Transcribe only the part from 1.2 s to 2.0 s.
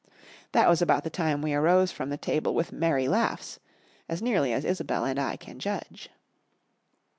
we arose